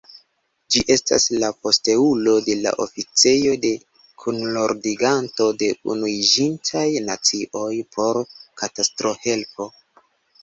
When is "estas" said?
0.93-1.25